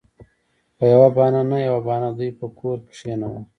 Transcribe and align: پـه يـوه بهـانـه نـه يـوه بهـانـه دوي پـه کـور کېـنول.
پـه 0.77 0.85
يـوه 0.91 1.09
بهـانـه 1.15 1.41
نـه 1.51 1.57
يـوه 1.65 1.79
بهـانـه 1.85 2.09
دوي 2.17 2.29
پـه 2.37 2.45
کـور 2.57 2.77
کېـنول. 2.97 3.43